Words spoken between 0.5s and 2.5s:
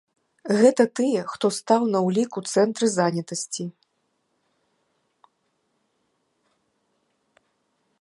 Гэта тыя, хто стаў на ўлік у